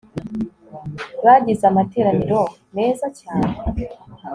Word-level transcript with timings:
bagize 1.23 1.63
amateraniro 1.71 2.41
meza 2.75 3.07
cyane 3.19 3.51